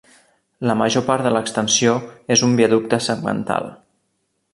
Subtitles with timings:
[0.69, 1.93] La major part de l'extensió
[2.37, 3.69] és un viaducte segmental.